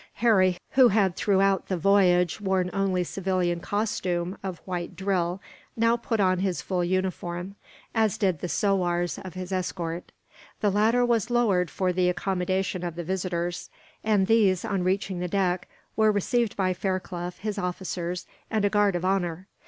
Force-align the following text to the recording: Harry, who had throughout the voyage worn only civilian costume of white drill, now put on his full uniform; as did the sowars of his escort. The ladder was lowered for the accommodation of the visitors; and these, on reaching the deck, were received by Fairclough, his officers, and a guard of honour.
Harry, 0.15 0.57
who 0.71 0.87
had 0.87 1.15
throughout 1.15 1.67
the 1.67 1.77
voyage 1.77 2.41
worn 2.41 2.71
only 2.73 3.03
civilian 3.03 3.59
costume 3.59 4.35
of 4.41 4.57
white 4.65 4.95
drill, 4.95 5.39
now 5.77 5.95
put 5.95 6.19
on 6.19 6.39
his 6.39 6.59
full 6.59 6.83
uniform; 6.83 7.53
as 7.93 8.17
did 8.17 8.39
the 8.39 8.47
sowars 8.49 9.19
of 9.19 9.35
his 9.35 9.51
escort. 9.51 10.11
The 10.59 10.71
ladder 10.71 11.05
was 11.05 11.29
lowered 11.29 11.69
for 11.69 11.93
the 11.93 12.09
accommodation 12.09 12.83
of 12.83 12.95
the 12.95 13.03
visitors; 13.03 13.69
and 14.03 14.25
these, 14.25 14.65
on 14.65 14.83
reaching 14.83 15.19
the 15.19 15.27
deck, 15.27 15.67
were 15.95 16.11
received 16.11 16.57
by 16.57 16.73
Fairclough, 16.73 17.33
his 17.37 17.59
officers, 17.59 18.25
and 18.49 18.65
a 18.65 18.71
guard 18.71 18.95
of 18.95 19.05
honour. 19.05 19.45